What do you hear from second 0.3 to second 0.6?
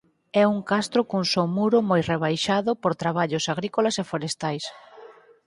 É un